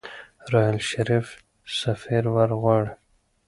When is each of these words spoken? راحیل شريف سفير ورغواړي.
راحیل 0.51 0.77
شريف 0.89 1.27
سفير 1.79 2.23
ورغواړي. 2.35 2.91